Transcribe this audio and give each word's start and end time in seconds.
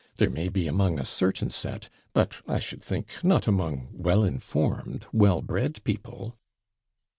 There 0.15 0.31
may 0.31 0.49
be 0.49 0.65
among 0.67 0.97
a 0.97 1.05
certain 1.05 1.51
set; 1.51 1.87
but, 2.11 2.37
I 2.47 2.59
should 2.59 2.81
think, 2.81 3.17
not 3.23 3.45
among 3.47 3.89
well 3.93 4.23
informed, 4.23 5.05
well 5.13 5.43
bred 5.43 5.83
people.' 5.83 6.35